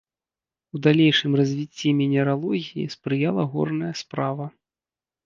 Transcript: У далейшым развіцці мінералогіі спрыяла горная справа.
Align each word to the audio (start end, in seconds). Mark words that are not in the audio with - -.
У 0.77 0.79
далейшым 0.85 1.31
развіцці 1.41 1.91
мінералогіі 1.99 2.87
спрыяла 2.95 3.43
горная 3.53 3.91
справа. 4.01 4.49